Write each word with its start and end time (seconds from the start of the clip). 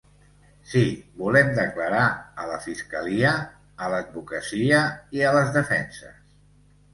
Sí, 0.69 0.79
volem 1.17 1.51
declarar 1.57 2.05
a 2.43 2.47
la 2.53 2.57
fiscalia, 2.63 3.35
a 3.85 3.91
l'advocacia 3.95 4.81
i 5.19 5.23
a 5.29 5.35
les 5.37 5.55
defenses. 5.61 6.19